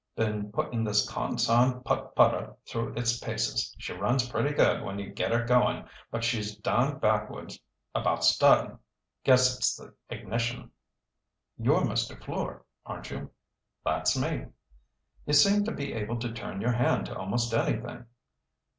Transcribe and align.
"Been 0.15 0.51
puttin' 0.51 0.83
this 0.83 1.07
consarned 1.07 1.85
put 1.85 2.15
putter 2.15 2.55
through 2.67 2.95
its 2.95 3.19
paces. 3.19 3.71
She 3.77 3.93
runs 3.93 4.27
pretty 4.27 4.49
good 4.49 4.81
when 4.83 4.97
you 4.97 5.11
get 5.11 5.31
'er 5.31 5.45
goin' 5.45 5.87
but 6.09 6.23
she's 6.23 6.55
derned 6.57 6.99
backwards 6.99 7.59
about 7.93 8.23
startin'. 8.23 8.79
Guess 9.23 9.55
it's 9.57 9.75
the 9.75 9.93
ignition." 10.09 10.71
"You're 11.55 11.83
Mr. 11.83 12.19
Fleur, 12.19 12.63
aren't 12.83 13.11
you?" 13.11 13.29
"That's 13.85 14.19
me." 14.19 14.47
"You 15.27 15.33
seem 15.33 15.65
to 15.65 15.71
be 15.71 15.93
able 15.93 16.17
to 16.17 16.31
turn 16.31 16.61
your 16.61 16.73
hand 16.73 17.05
to 17.05 17.15
almost 17.15 17.53
anything." 17.53 18.07